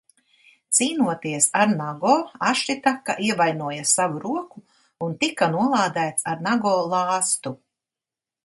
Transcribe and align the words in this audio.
Cīnoties 0.77 1.47
ar 1.63 1.67
Nago, 1.73 2.13
Ašitaka 2.53 3.17
ievainoja 3.27 3.85
savu 3.91 4.23
roku 4.25 4.65
un 5.09 5.15
tika 5.25 5.51
nolādēts 5.57 6.27
ar 6.33 6.43
Nago 6.49 6.77
lāstu. 6.97 7.55